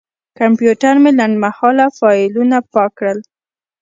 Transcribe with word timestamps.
کمپیوټر 0.39 0.95
مې 1.03 1.11
لنډمهاله 1.19 1.85
فایلونه 1.97 2.57
پاک 2.73 2.91
کړل. 2.97 3.19